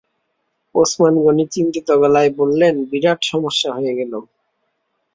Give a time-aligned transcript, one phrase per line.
[0.75, 4.13] ওসমান গনি চিন্তিত গলায় বললেন, বিরাট সমস্যা হয়ে গেল।